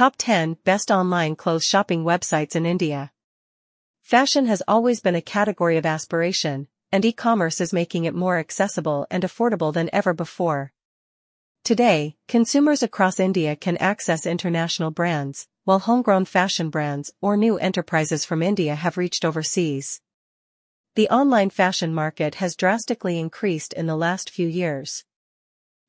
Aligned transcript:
Top 0.00 0.16
10 0.16 0.56
Best 0.64 0.90
Online 0.90 1.36
Clothes 1.36 1.66
Shopping 1.66 2.04
Websites 2.04 2.56
in 2.56 2.64
India. 2.64 3.12
Fashion 4.00 4.46
has 4.46 4.62
always 4.66 4.98
been 5.02 5.14
a 5.14 5.20
category 5.20 5.76
of 5.76 5.84
aspiration, 5.84 6.68
and 6.90 7.04
e-commerce 7.04 7.60
is 7.60 7.74
making 7.74 8.06
it 8.06 8.14
more 8.14 8.38
accessible 8.38 9.06
and 9.10 9.22
affordable 9.22 9.74
than 9.74 9.90
ever 9.92 10.14
before. 10.14 10.72
Today, 11.64 12.16
consumers 12.28 12.82
across 12.82 13.20
India 13.20 13.54
can 13.54 13.76
access 13.76 14.24
international 14.24 14.90
brands, 14.90 15.48
while 15.64 15.80
homegrown 15.80 16.24
fashion 16.24 16.70
brands 16.70 17.12
or 17.20 17.36
new 17.36 17.58
enterprises 17.58 18.24
from 18.24 18.42
India 18.42 18.76
have 18.76 18.96
reached 18.96 19.22
overseas. 19.22 20.00
The 20.94 21.10
online 21.10 21.50
fashion 21.50 21.92
market 21.92 22.36
has 22.36 22.56
drastically 22.56 23.18
increased 23.18 23.74
in 23.74 23.84
the 23.84 23.98
last 23.98 24.30
few 24.30 24.48
years. 24.48 25.04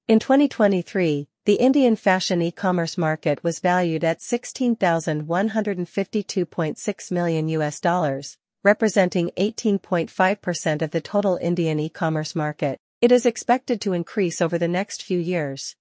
In 0.10 0.20
2023, 0.20 1.30
the 1.44 1.56
Indian 1.56 1.96
fashion 1.96 2.40
e-commerce 2.40 3.00
market 3.00 3.44
was 3.44 3.62
valued 3.62 4.04
at 4.04 4.20
16,152.6 4.20 7.12
million 7.12 7.50
US 7.50 7.80
dollars, 7.80 8.38
representing 8.64 9.32
18.5% 9.40 10.84
of 10.84 10.92
the 10.92 11.02
total 11.02 11.40
Indian 11.42 11.80
e-commerce 11.80 12.36
market. 12.36 12.78
It 13.02 13.12
is 13.12 13.26
expected 13.26 13.82
to 13.82 13.94
increase 13.94 14.40
over 14.40 14.60
the 14.60 14.68
next 14.68 15.02
few 15.02 15.18
years. 15.18 15.76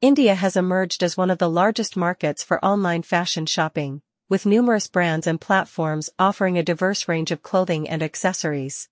India 0.00 0.34
has 0.34 0.56
emerged 0.56 1.04
as 1.04 1.16
one 1.16 1.30
of 1.30 1.38
the 1.38 1.48
largest 1.48 1.96
markets 1.96 2.42
for 2.42 2.64
online 2.64 3.02
fashion 3.02 3.46
shopping, 3.46 4.02
with 4.28 4.44
numerous 4.44 4.88
brands 4.88 5.28
and 5.28 5.40
platforms 5.40 6.10
offering 6.18 6.58
a 6.58 6.64
diverse 6.64 7.06
range 7.06 7.30
of 7.30 7.44
clothing 7.44 7.88
and 7.88 8.02
accessories. 8.02 8.88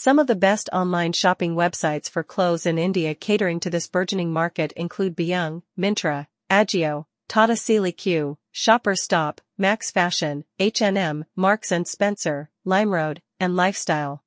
Some 0.00 0.20
of 0.20 0.28
the 0.28 0.36
best 0.36 0.70
online 0.72 1.12
shopping 1.12 1.56
websites 1.56 2.08
for 2.08 2.22
clothes 2.22 2.66
in 2.66 2.78
India 2.78 3.16
catering 3.16 3.58
to 3.58 3.68
this 3.68 3.88
burgeoning 3.88 4.32
market 4.32 4.70
include 4.76 5.16
Beyoung, 5.16 5.62
Myntra, 5.76 6.28
Ajio, 6.48 7.06
Tata 7.26 7.54
CliQ, 7.54 8.36
Shopper 8.52 8.94
Stop, 8.94 9.40
Max 9.58 9.90
Fashion, 9.90 10.44
H&M, 10.60 11.24
Marks 11.34 11.72
& 11.78 11.84
Spencer, 11.86 12.48
Limeroad, 12.64 13.18
and 13.40 13.56
Lifestyle. 13.56 14.22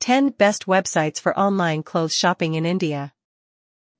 10 0.00 0.28
Best 0.32 0.66
Websites 0.66 1.18
for 1.18 1.38
Online 1.38 1.82
Clothes 1.82 2.14
Shopping 2.14 2.52
in 2.52 2.66
India. 2.66 3.14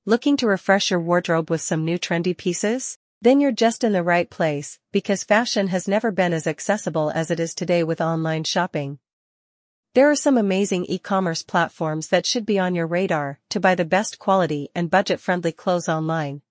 Looking 0.05 0.37
to 0.37 0.45
refresh 0.45 0.91
your 0.91 0.99
wardrobe 0.99 1.49
with 1.49 1.61
some 1.61 1.83
new 1.83 1.97
trendy 1.97 2.37
pieces? 2.37 2.99
Then 3.23 3.39
you're 3.39 3.51
just 3.51 3.83
in 3.83 3.91
the 3.91 4.03
right 4.03 4.29
place, 4.29 4.77
because 4.91 5.23
fashion 5.23 5.69
has 5.69 5.87
never 5.87 6.11
been 6.11 6.31
as 6.31 6.45
accessible 6.45 7.09
as 7.09 7.31
it 7.31 7.39
is 7.39 7.55
today 7.55 7.83
with 7.83 8.01
online 8.01 8.43
shopping. 8.43 8.99
There 9.95 10.11
are 10.11 10.15
some 10.15 10.37
amazing 10.37 10.83
e-commerce 10.87 11.41
platforms 11.41 12.09
that 12.09 12.25
should 12.25 12.45
be 12.45 12.59
on 12.59 12.75
your 12.75 12.85
radar 12.85 13.39
to 13.49 13.61
buy 13.61 13.75
the 13.75 13.85
best 13.85 14.19
quality 14.19 14.67
and 14.75 14.91
budget-friendly 14.91 15.53
clothes 15.53 15.87
online. 15.87 16.41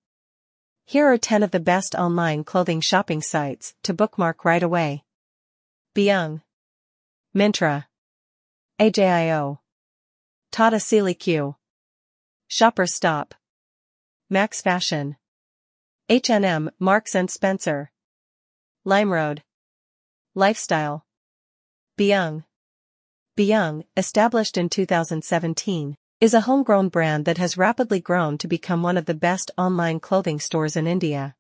Here 0.86 1.12
are 1.12 1.19
10 1.19 1.42
of 1.42 1.51
the 1.51 1.61
best 1.61 1.95
online 1.95 2.45
clothing 2.45 2.81
shopping 2.81 3.20
sites 3.20 3.75
to 3.83 3.92
bookmark 3.92 4.47
right 4.47 4.62
away. 4.62 5.05
Beyoung. 5.95 6.41
Myntra. 7.36 7.84
AJIO. 8.81 9.58
Tata 10.51 10.77
CliQ. 10.77 11.56
Shoppers 12.48 12.95
Stop. 12.95 13.34
Max 14.31 14.62
Fashion. 14.62 15.17
H&M, 16.08 16.70
Marks 16.79 17.14
& 17.23 17.29
Spencer. 17.29 17.91
Limeroad. 18.86 19.41
Lifestyle. 20.34 21.05
Beyoung. 21.98 22.45
Beyoung, 23.36 23.82
established 23.96 24.56
in 24.56 24.68
2017, 24.68 25.96
is 26.20 26.34
a 26.34 26.42
homegrown 26.42 26.88
brand 26.88 27.24
that 27.24 27.38
has 27.38 27.58
rapidly 27.58 27.98
grown 27.98 28.38
to 28.38 28.46
become 28.46 28.80
one 28.80 28.96
of 28.96 29.06
the 29.06 29.12
best 29.14 29.50
online 29.58 29.98
clothing 29.98 30.38
stores 30.38 30.77
in 30.77 30.86
India. 30.86 31.34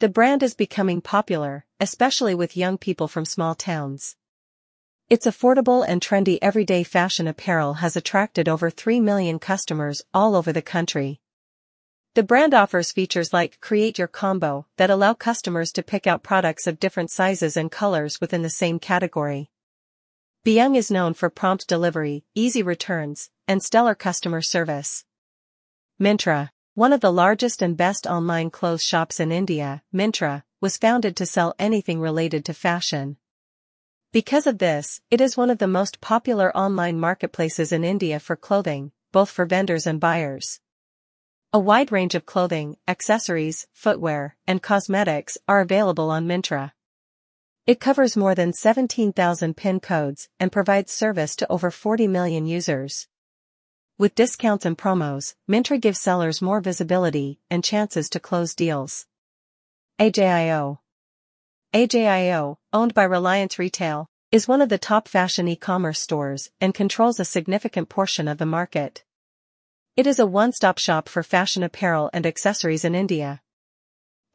The 0.00 0.08
brand 0.08 0.42
is 0.42 0.54
becoming 0.54 1.00
popular, 1.00 1.64
especially 1.78 2.34
with 2.34 2.56
young 2.56 2.76
people 2.76 3.06
from 3.06 3.24
small 3.24 3.54
towns. 3.54 4.16
Its 5.08 5.28
affordable 5.28 5.84
and 5.86 6.02
trendy 6.02 6.40
everyday 6.42 6.82
fashion 6.82 7.28
apparel 7.28 7.74
has 7.74 7.96
attracted 7.96 8.48
over 8.48 8.68
3 8.68 8.98
million 8.98 9.38
customers 9.38 10.02
all 10.12 10.34
over 10.34 10.52
the 10.52 10.60
country. 10.60 11.20
The 12.14 12.24
brand 12.24 12.52
offers 12.52 12.90
features 12.90 13.32
like 13.32 13.60
Create 13.60 13.96
Your 13.96 14.08
Combo 14.08 14.66
that 14.76 14.90
allow 14.90 15.14
customers 15.14 15.70
to 15.74 15.84
pick 15.84 16.08
out 16.08 16.24
products 16.24 16.66
of 16.66 16.80
different 16.80 17.12
sizes 17.12 17.56
and 17.56 17.70
colors 17.70 18.20
within 18.20 18.42
the 18.42 18.50
same 18.50 18.80
category. 18.80 19.52
Beyoung 20.46 20.76
is 20.76 20.92
known 20.92 21.12
for 21.12 21.28
prompt 21.28 21.66
delivery, 21.66 22.24
easy 22.36 22.62
returns, 22.62 23.30
and 23.48 23.60
stellar 23.60 23.96
customer 23.96 24.40
service. 24.40 25.04
Myntra, 26.00 26.50
one 26.74 26.92
of 26.92 27.00
the 27.00 27.12
largest 27.12 27.62
and 27.62 27.76
best 27.76 28.06
online 28.06 28.50
clothes 28.50 28.84
shops 28.84 29.18
in 29.18 29.32
India, 29.32 29.82
Myntra, 29.92 30.44
was 30.60 30.76
founded 30.76 31.16
to 31.16 31.26
sell 31.26 31.56
anything 31.58 31.98
related 31.98 32.44
to 32.44 32.54
fashion. 32.54 33.16
Because 34.12 34.46
of 34.46 34.58
this, 34.58 35.00
it 35.10 35.20
is 35.20 35.36
one 35.36 35.50
of 35.50 35.58
the 35.58 35.66
most 35.66 36.00
popular 36.00 36.56
online 36.56 37.00
marketplaces 37.00 37.72
in 37.72 37.82
India 37.82 38.20
for 38.20 38.36
clothing, 38.36 38.92
both 39.10 39.30
for 39.30 39.46
vendors 39.46 39.84
and 39.84 39.98
buyers. 39.98 40.60
A 41.52 41.58
wide 41.58 41.90
range 41.90 42.14
of 42.14 42.24
clothing, 42.24 42.76
accessories, 42.86 43.66
footwear, 43.72 44.36
and 44.46 44.62
cosmetics 44.62 45.38
are 45.48 45.58
available 45.58 46.08
on 46.08 46.28
Myntra. 46.28 46.70
It 47.66 47.80
covers 47.80 48.16
more 48.16 48.36
than 48.36 48.52
17,000 48.52 49.56
PIN 49.56 49.80
codes 49.80 50.28
and 50.38 50.52
provides 50.52 50.92
service 50.92 51.34
to 51.34 51.50
over 51.50 51.72
40 51.72 52.06
million 52.06 52.46
users. 52.46 53.08
With 53.98 54.14
discounts 54.14 54.64
and 54.64 54.78
promos, 54.78 55.34
Myntra 55.50 55.80
gives 55.80 55.98
sellers 55.98 56.40
more 56.40 56.60
visibility 56.60 57.40
and 57.50 57.64
chances 57.64 58.08
to 58.10 58.20
close 58.20 58.54
deals. 58.54 59.06
AJIO 59.98 60.78
AJIO, 61.74 62.58
owned 62.72 62.94
by 62.94 63.02
Reliance 63.02 63.58
Retail, 63.58 64.06
is 64.30 64.46
one 64.46 64.62
of 64.62 64.68
the 64.68 64.78
top 64.78 65.08
fashion 65.08 65.48
e-commerce 65.48 65.98
stores 65.98 66.50
and 66.60 66.72
controls 66.72 67.18
a 67.18 67.24
significant 67.24 67.88
portion 67.88 68.28
of 68.28 68.38
the 68.38 68.46
market. 68.46 69.02
It 69.96 70.06
is 70.06 70.20
a 70.20 70.26
one-stop 70.26 70.78
shop 70.78 71.08
for 71.08 71.24
fashion 71.24 71.64
apparel 71.64 72.10
and 72.12 72.26
accessories 72.26 72.84
in 72.84 72.94
India. 72.94 73.40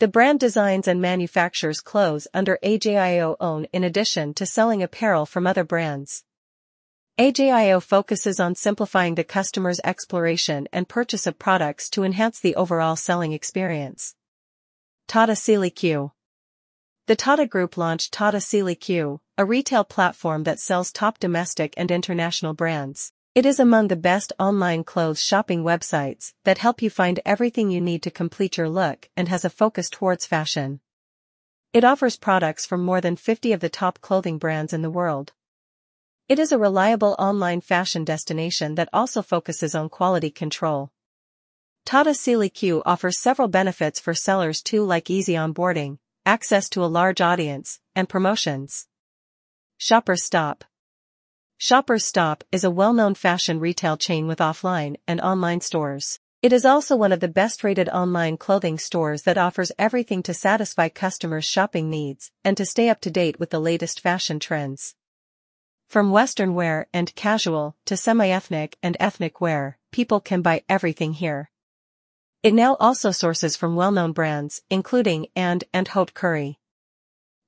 The 0.02 0.08
brand 0.08 0.40
designs 0.40 0.88
and 0.88 1.00
manufactures 1.00 1.80
clothes 1.80 2.28
under 2.34 2.58
AJIO 2.64 3.36
own 3.40 3.66
in 3.66 3.84
addition 3.84 4.34
to 4.34 4.48
selling 4.48 4.82
apparel 4.82 5.28
from 5.28 5.46
other 5.46 5.64
brands. 5.64 6.24
AJIO 7.20 7.80
focuses 7.84 8.40
on 8.40 8.56
simplifying 8.56 9.14
the 9.14 9.24
customer's 9.24 9.80
exploration 9.84 10.68
and 10.74 10.90
purchase 10.90 11.28
of 11.28 11.38
products 11.38 11.88
to 11.92 12.04
enhance 12.04 12.40
the 12.40 12.56
overall 12.56 12.96
selling 12.96 13.32
experience. 13.32 14.16
Tata 15.08 15.34
CliQ 15.34 16.14
the 17.06 17.16
Tata 17.16 17.46
Group 17.46 17.78
launched 17.78 18.12
Tata 18.12 18.38
CliQ, 18.38 19.20
a 19.38 19.46
retail 19.46 19.84
platform 19.84 20.46
that 20.46 20.60
sells 20.60 20.92
top 20.92 21.20
domestic 21.20 21.76
and 21.78 21.92
international 21.92 22.56
brands. 22.56 23.14
It 23.34 23.46
is 23.46 23.62
among 23.62 23.88
the 23.88 23.96
best 23.96 24.34
online 24.40 24.84
clothes 24.84 25.24
shopping 25.24 25.64
websites 25.64 26.34
that 26.44 26.58
help 26.58 26.82
you 26.82 26.90
find 26.90 27.22
everything 27.26 27.72
you 27.72 27.80
need 27.80 28.04
to 28.04 28.12
complete 28.12 28.58
your 28.58 28.68
look 28.68 29.10
and 29.16 29.30
has 29.30 29.46
a 29.46 29.50
focus 29.50 29.90
towards 29.90 30.26
fashion. 30.26 30.82
It 31.72 31.86
offers 31.86 32.18
products 32.18 32.66
from 32.66 32.84
more 32.84 33.00
than 33.00 33.16
50 33.16 33.54
of 33.54 33.62
the 33.62 33.70
top 33.70 34.02
clothing 34.02 34.38
brands 34.38 34.74
in 34.74 34.82
the 34.82 34.90
world. 34.90 35.32
It 36.28 36.40
is 36.40 36.52
a 36.52 36.58
reliable 36.58 37.16
online 37.18 37.62
fashion 37.62 38.04
destination 38.04 38.76
that 38.76 38.90
also 38.92 39.22
focuses 39.22 39.76
on 39.76 39.88
quality 39.88 40.30
control. 40.30 40.92
Tata 41.86 42.10
CliQ 42.10 42.82
offers 42.86 43.18
several 43.18 43.48
benefits 43.48 43.98
for 43.98 44.14
sellers 44.14 44.62
too 44.62 44.84
like 44.84 45.10
easy 45.10 45.36
onboarding, 45.36 46.00
access 46.26 46.68
to 46.68 46.84
a 46.84 46.92
large 47.00 47.22
audience, 47.22 47.80
and 47.96 48.10
promotions. 48.10 48.88
Shoppers 49.78 50.22
Stop 50.22 50.66
Shoppers 51.64 52.04
Stop 52.04 52.44
is 52.52 52.64
a 52.64 52.72
well-known 52.72 53.14
fashion 53.14 53.60
retail 53.60 53.96
chain 53.96 54.26
with 54.26 54.40
offline 54.40 54.96
and 55.08 55.22
online 55.22 55.62
stores. 55.62 56.20
It 56.42 56.52
is 56.52 56.66
also 56.66 56.96
one 56.96 57.12
of 57.12 57.20
the 57.20 57.28
best-rated 57.28 57.88
online 57.90 58.38
clothing 58.38 58.80
stores 58.80 59.22
that 59.22 59.38
offers 59.38 59.72
everything 59.78 60.24
to 60.24 60.34
satisfy 60.34 60.90
customers' 60.90 61.46
shopping 61.46 61.88
needs 61.88 62.32
and 62.44 62.58
to 62.58 62.66
stay 62.66 62.90
up 62.90 63.00
to 63.02 63.12
date 63.12 63.40
with 63.40 63.52
the 63.52 63.60
latest 63.60 64.00
fashion 64.00 64.40
trends. 64.40 64.96
From 65.88 66.10
western 66.10 66.56
wear 66.56 66.88
and 66.96 67.14
casual 67.14 67.76
to 67.86 67.96
semi-ethnic 67.96 68.76
and 68.82 68.98
ethnic 69.00 69.40
wear, 69.40 69.78
people 69.92 70.20
can 70.20 70.42
buy 70.42 70.64
everything 70.68 71.14
here. 71.14 71.52
It 72.42 72.56
now 72.56 72.76
also 72.80 73.12
sources 73.12 73.56
from 73.56 73.76
well-known 73.76 74.14
brands, 74.14 74.64
including 74.72 75.28
and 75.36 75.64
and 75.72 75.88
Haute 75.90 76.16
Curry. 76.16 76.58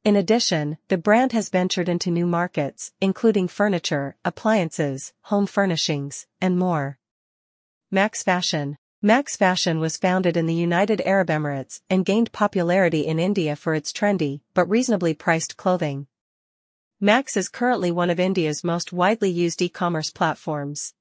In 0.03 0.17
addition, 0.17 0.77
the 0.89 0.97
brand 0.97 1.31
has 1.31 1.47
ventured 1.47 1.87
into 1.87 2.11
new 2.11 2.25
markets, 2.27 2.91
including 2.99 3.47
furniture, 3.47 4.17
appliances, 4.25 5.13
home 5.21 5.45
furnishings, 5.45 6.27
and 6.41 6.59
more. 6.59 6.99
Max 7.89 8.21
Fashion 8.21 8.77
Max 9.01 9.37
Fashion 9.37 9.79
was 9.79 9.95
founded 9.95 10.35
in 10.35 10.45
the 10.45 10.53
United 10.53 10.99
Arab 11.05 11.29
Emirates 11.29 11.79
and 11.89 12.05
gained 12.05 12.33
popularity 12.33 13.07
in 13.07 13.17
India 13.17 13.55
for 13.55 13.75
its 13.75 13.93
trendy, 13.93 14.41
but 14.53 14.69
reasonably 14.69 15.13
priced 15.13 15.55
clothing. 15.55 16.07
Max 16.99 17.37
is 17.37 17.47
currently 17.47 17.89
one 17.89 18.09
of 18.09 18.19
India's 18.19 18.61
most 18.61 18.91
widely 18.91 19.29
used 19.29 19.61
e-commerce 19.61 20.09
platforms. 20.09 20.93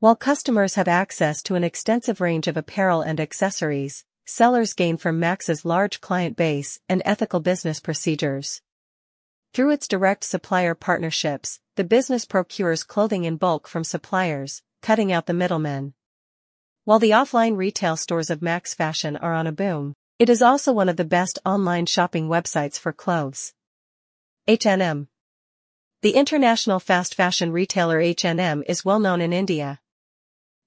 While 0.00 0.16
customers 0.16 0.74
have 0.74 0.88
access 0.88 1.40
to 1.42 1.54
an 1.54 1.62
extensive 1.62 2.20
range 2.20 2.48
of 2.48 2.56
apparel 2.56 3.00
and 3.00 3.20
accessories, 3.20 4.04
sellers 4.28 4.74
gain 4.74 4.98
from 4.98 5.18
Max's 5.18 5.64
large 5.64 6.02
client 6.02 6.36
base 6.36 6.78
and 6.86 7.00
ethical 7.06 7.40
business 7.40 7.80
procedures. 7.80 8.60
Through 9.54 9.70
its 9.70 9.88
direct 9.88 10.22
supplier 10.22 10.74
partnerships, 10.74 11.60
the 11.76 11.84
business 11.84 12.26
procures 12.26 12.84
clothing 12.84 13.24
in 13.24 13.36
bulk 13.36 13.66
from 13.66 13.84
suppliers, 13.84 14.62
cutting 14.82 15.10
out 15.10 15.24
the 15.24 15.32
middlemen. 15.32 15.94
While 16.84 16.98
the 16.98 17.12
offline 17.12 17.56
retail 17.56 17.96
stores 17.96 18.28
of 18.28 18.42
Max 18.42 18.74
Fashion 18.74 19.16
are 19.16 19.32
on 19.32 19.46
a 19.46 19.52
boom, 19.52 19.94
it 20.18 20.28
is 20.28 20.42
also 20.42 20.74
one 20.74 20.90
of 20.90 20.98
the 20.98 21.06
best 21.06 21.38
online 21.46 21.86
shopping 21.86 22.28
websites 22.28 22.78
for 22.78 22.92
clothes. 22.92 23.54
H&M 24.46 25.08
The 26.02 26.10
international 26.10 26.80
fast 26.80 27.14
fashion 27.14 27.50
retailer 27.50 27.98
H&M 27.98 28.62
is 28.66 28.84
well 28.84 29.00
known 29.00 29.22
in 29.22 29.32
India. 29.32 29.80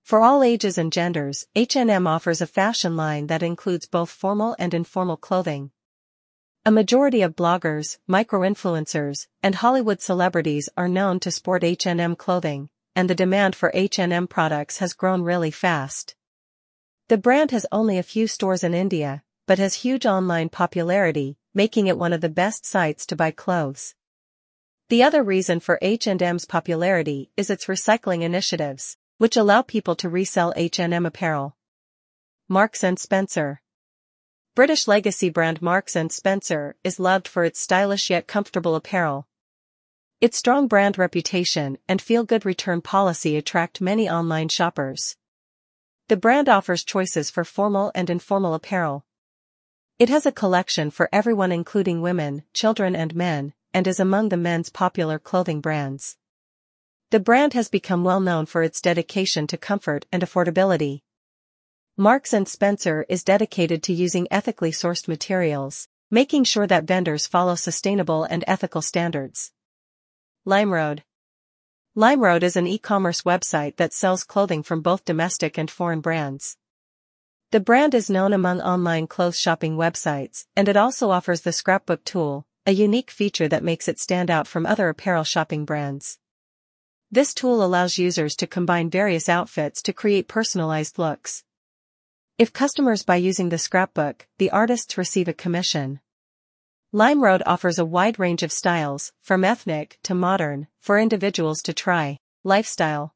For 0.04 0.22
all 0.22 0.44
ages 0.44 0.78
and 0.78 0.92
genders, 0.92 1.46
H&M 1.56 2.08
offers 2.08 2.42
a 2.42 2.48
fashion 2.48 2.98
line 2.98 3.28
that 3.28 3.44
includes 3.44 3.86
both 3.86 4.10
formal 4.10 4.56
and 4.60 4.74
informal 4.74 5.18
clothing. 5.18 5.72
A 6.66 6.72
majority 6.72 7.22
of 7.22 7.36
bloggers, 7.36 7.98
micro-influencers, 8.08 9.28
and 9.42 9.56
Hollywood 9.56 10.02
celebrities 10.02 10.70
are 10.78 10.88
known 10.88 11.20
to 11.22 11.32
sport 11.32 11.64
H&M 11.64 12.16
clothing, 12.16 12.70
and 12.96 13.10
the 13.10 13.16
demand 13.16 13.56
for 13.56 13.72
H&M 13.74 14.28
products 14.28 14.78
has 14.78 14.94
grown 14.94 15.22
really 15.22 15.52
fast. 15.52 16.16
The 17.08 17.18
brand 17.18 17.52
has 17.52 17.66
only 17.72 17.98
a 17.98 18.04
few 18.04 18.28
stores 18.28 18.64
in 18.64 18.74
India, 18.74 19.24
but 19.48 19.60
has 19.60 19.76
huge 19.76 20.06
online 20.06 20.50
popularity, 20.50 21.38
making 21.54 21.88
it 21.88 21.98
one 21.98 22.14
of 22.14 22.22
the 22.22 22.30
best 22.30 22.66
sites 22.66 23.06
to 23.08 23.16
buy 23.16 23.32
clothes. 23.32 23.96
The 24.90 25.04
other 25.04 25.24
reason 25.24 25.62
for 25.62 25.80
H&M's 25.82 26.46
popularity 26.46 27.32
is 27.36 27.50
its 27.50 27.66
recycling 27.66 28.22
initiatives, 28.22 28.98
which 29.22 29.38
allow 29.38 29.62
people 29.62 29.96
to 29.96 30.10
resell 30.10 30.52
H&M 30.56 31.06
apparel. 31.06 31.56
Marks 32.50 32.84
& 32.92 32.98
Spencer 32.98 33.62
British 34.56 34.88
legacy 34.88 35.30
brand 35.30 35.62
Marks 35.62 35.96
& 36.04 36.10
Spencer 36.10 36.76
is 36.84 37.00
loved 37.00 37.28
for 37.28 37.44
its 37.44 37.60
stylish 37.60 38.10
yet 38.10 38.26
comfortable 38.26 38.74
apparel. 38.74 39.28
Its 40.22 40.38
strong 40.40 40.68
brand 40.68 40.98
reputation 40.98 41.78
and 41.88 42.02
feel-good 42.02 42.48
return 42.48 42.82
policy 42.82 43.38
attract 43.38 43.80
many 43.80 44.10
online 44.10 44.50
shoppers. 44.50 45.18
The 46.08 46.18
brand 46.18 46.50
offers 46.50 46.84
choices 46.84 47.30
for 47.30 47.44
formal 47.44 47.92
and 47.94 48.10
informal 48.10 48.56
apparel. 48.56 49.06
It 50.00 50.10
has 50.10 50.26
a 50.26 50.32
collection 50.32 50.90
for 50.90 51.08
everyone 51.14 51.52
including 51.52 52.02
women, 52.02 52.42
children 52.56 52.96
and 52.96 53.14
men, 53.14 53.54
and 53.72 53.86
is 53.86 54.00
among 54.00 54.30
the 54.30 54.36
men's 54.36 54.72
popular 54.72 55.20
clothing 55.20 55.62
brands. 55.62 56.18
The 57.12 57.20
brand 57.20 57.52
has 57.56 57.68
become 57.68 58.06
well 58.06 58.22
known 58.22 58.46
for 58.46 58.64
its 58.64 58.80
dedication 58.80 59.46
to 59.48 59.58
comfort 59.58 60.06
and 60.14 60.24
affordability. 60.24 61.02
Marks 61.98 62.34
& 62.40 62.46
Spencer 62.46 63.06
is 63.10 63.26
dedicated 63.26 63.84
to 63.84 63.94
using 63.94 64.30
ethically 64.32 64.72
sourced 64.72 65.10
materials, 65.10 65.90
making 66.10 66.46
sure 66.46 66.66
that 66.68 66.86
vendors 66.86 67.28
follow 67.28 67.56
sustainable 67.56 68.24
and 68.24 68.46
ethical 68.48 68.82
standards. 68.82 69.52
Limeroad 70.48 71.04
Limeroad 71.98 72.44
is 72.44 72.56
an 72.56 72.66
e-commerce 72.66 73.24
website 73.24 73.76
that 73.76 73.92
sells 73.92 74.24
clothing 74.24 74.64
from 74.64 74.80
both 74.80 75.04
domestic 75.04 75.58
and 75.58 75.70
foreign 75.70 76.00
brands. 76.00 76.56
The 77.52 77.60
brand 77.60 77.94
is 77.94 78.10
known 78.10 78.32
among 78.32 78.62
online 78.62 79.08
clothes 79.08 79.38
shopping 79.38 79.76
websites, 79.76 80.46
and 80.56 80.70
it 80.70 80.78
also 80.78 81.10
offers 81.10 81.42
the 81.42 81.52
scrapbook 81.52 82.06
tool, 82.06 82.46
a 82.66 82.72
unique 82.72 83.12
feature 83.12 83.50
that 83.50 83.66
makes 83.66 83.90
it 83.90 84.00
stand 84.00 84.32
out 84.32 84.48
from 84.48 84.66
other 84.66 84.88
apparel 84.88 85.26
shopping 85.26 85.66
brands. 85.66 86.18
This 87.14 87.34
tool 87.34 87.62
allows 87.62 87.98
users 87.98 88.38
to 88.38 88.48
combine 88.48 88.90
various 88.90 89.28
outfits 89.28 89.82
to 89.82 89.92
create 89.92 90.30
personalized 90.30 90.98
looks. 90.98 91.44
If 92.38 92.54
customers 92.54 93.04
buy 93.04 93.18
using 93.18 93.50
the 93.50 93.58
scrapbook, 93.58 94.28
the 94.38 94.50
artists 94.50 94.98
receive 94.98 95.28
a 95.28 95.34
commission. 95.34 96.00
Limeroad 96.94 97.42
offers 97.46 97.78
a 97.78 97.84
wide 97.84 98.18
range 98.18 98.44
of 98.44 98.52
styles, 98.54 99.12
from 99.22 99.44
ethnic 99.44 100.00
to 100.04 100.16
modern, 100.16 100.68
for 100.80 100.98
individuals 100.98 101.62
to 101.64 101.74
try. 101.74 102.18
Lifestyle 102.46 103.14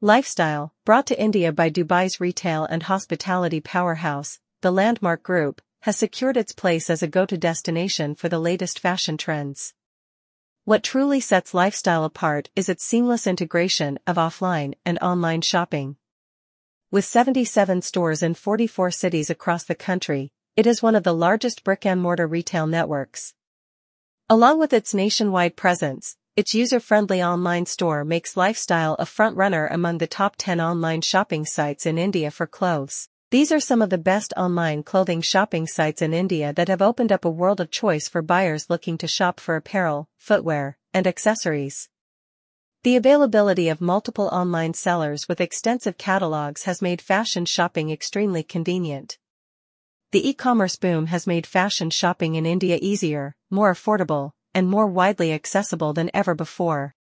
Lifestyle, 0.00 0.74
brought 0.84 1.06
to 1.06 1.20
India 1.20 1.52
by 1.52 1.70
Dubai's 1.70 2.20
retail 2.20 2.64
and 2.64 2.82
hospitality 2.82 3.60
powerhouse, 3.60 4.40
the 4.62 4.72
Landmark 4.72 5.22
Group, 5.22 5.62
has 5.82 5.96
secured 5.96 6.36
its 6.36 6.52
place 6.52 6.90
as 6.90 7.04
a 7.04 7.08
go-to 7.08 7.38
destination 7.38 8.16
for 8.16 8.28
the 8.28 8.40
latest 8.40 8.80
fashion 8.80 9.16
trends. 9.16 9.74
What 10.66 10.82
truly 10.82 11.20
sets 11.20 11.54
lifestyle 11.54 12.02
apart 12.02 12.50
is 12.56 12.68
its 12.68 12.84
seamless 12.84 13.28
integration 13.28 14.00
of 14.04 14.16
offline 14.16 14.74
and 14.84 14.98
online 14.98 15.42
shopping. 15.42 15.94
With 16.90 17.04
77 17.04 17.82
stores 17.82 18.20
in 18.20 18.34
44 18.34 18.90
cities 18.90 19.30
across 19.30 19.62
the 19.62 19.76
country, 19.76 20.32
it 20.56 20.66
is 20.66 20.82
one 20.82 20.96
of 20.96 21.04
the 21.04 21.14
largest 21.14 21.62
brick-and-mortar 21.62 22.26
retail 22.26 22.66
networks. 22.66 23.32
Along 24.28 24.58
with 24.58 24.72
its 24.72 24.92
nationwide 24.92 25.54
presence, 25.54 26.16
its 26.34 26.52
user-friendly 26.52 27.22
online 27.22 27.66
store 27.66 28.04
makes 28.04 28.36
Lifestyle 28.36 28.96
a 28.98 29.06
front-runner 29.06 29.68
among 29.68 29.98
the 29.98 30.08
top 30.08 30.34
10 30.36 30.60
online 30.60 31.00
shopping 31.00 31.46
sites 31.46 31.86
in 31.86 31.96
India 31.96 32.28
for 32.32 32.48
clothes. 32.48 33.08
These 33.32 33.50
are 33.50 33.58
some 33.58 33.82
of 33.82 33.90
the 33.90 33.98
best 33.98 34.32
online 34.36 34.84
clothing 34.84 35.20
shopping 35.20 35.66
sites 35.66 36.00
in 36.00 36.14
India 36.14 36.52
that 36.52 36.68
have 36.68 36.80
opened 36.80 37.10
up 37.10 37.24
a 37.24 37.30
world 37.30 37.60
of 37.60 37.72
choice 37.72 38.08
for 38.08 38.22
buyers 38.22 38.70
looking 38.70 38.96
to 38.98 39.08
shop 39.08 39.40
for 39.40 39.56
apparel, 39.56 40.08
footwear, 40.16 40.78
and 40.94 41.08
accessories. 41.08 41.88
The 42.84 42.94
availability 42.94 43.68
of 43.68 43.80
multiple 43.80 44.28
online 44.28 44.74
sellers 44.74 45.26
with 45.26 45.40
extensive 45.40 45.98
catalogs 45.98 46.62
has 46.64 46.80
made 46.80 47.02
fashion 47.02 47.46
shopping 47.46 47.90
extremely 47.90 48.44
convenient. 48.44 49.18
The 50.12 50.28
e-commerce 50.28 50.76
boom 50.76 51.06
has 51.06 51.26
made 51.26 51.48
fashion 51.48 51.90
shopping 51.90 52.36
in 52.36 52.46
India 52.46 52.78
easier, 52.80 53.34
more 53.50 53.74
affordable, 53.74 54.30
and 54.54 54.68
more 54.68 54.86
widely 54.86 55.32
accessible 55.32 55.92
than 55.92 56.12
ever 56.14 56.36
before. 56.36 56.94